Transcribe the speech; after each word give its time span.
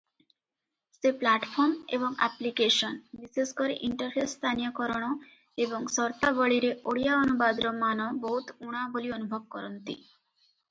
ସେ 0.95 1.09
ପ୍ଲାଟଫର୍ମ 1.23 1.93
ଏବଂ 1.97 2.15
ଆପ୍ଲିକେସନ, 2.27 2.97
ବିଶେଷକରି 3.19 3.77
ଇଣ୍ଟରଫେସ୍ 3.89 4.33
ସ୍ଥାନୀୟକରଣ 4.33 5.13
ଏବଂ 5.67 5.87
ସର୍ତ୍ତାବଳୀରେ 5.99 6.73
ଓଡ଼ିଆ 6.93 7.21
ଅନୁବାଦର 7.29 7.77
ମାନ 7.87 8.11
ବହୁତ 8.27 8.59
ଊଣା 8.69 8.87
ବୋଲି 8.97 9.15
ଅନୁଭବ 9.21 9.45
କରନ୍ତି। 9.57 10.01